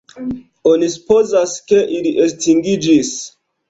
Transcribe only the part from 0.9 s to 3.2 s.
supozas, ke ili estingiĝis.